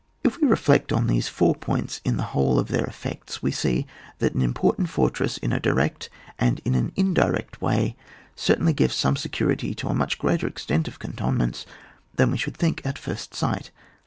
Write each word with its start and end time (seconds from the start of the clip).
If 0.23 0.37
we 0.41 0.47
reflect 0.47 0.91
on 0.91 1.05
these 1.05 1.27
four 1.27 1.53
points 1.53 2.01
in 2.03 2.17
the 2.17 2.23
whole 2.33 2.57
of 2.57 2.69
their 2.69 2.85
effects, 2.85 3.43
we 3.43 3.51
see 3.51 3.85
that 4.17 4.33
an 4.33 4.41
important 4.41 4.89
fortress 4.89 5.37
in 5.37 5.53
a 5.53 5.59
direct 5.59 6.09
and 6.39 6.59
in 6.65 6.73
an 6.73 6.91
indirect 6.95 7.61
way 7.61 7.95
certcdnly 8.35 8.75
gives 8.75 8.95
some 8.95 9.15
security 9.15 9.75
to 9.75 9.89
a 9.89 9.93
much 9.93 10.17
greater 10.17 10.47
extent 10.47 10.87
of 10.87 10.97
cantonments 10.97 11.67
than 12.15 12.31
we 12.31 12.37
should 12.39 12.57
think 12.57 12.83
at 12.83 12.97
first 12.97 13.35
sight. 13.35 13.69